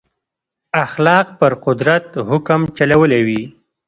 [0.85, 3.41] اخلاق پر قدرت حکم چلولی وي.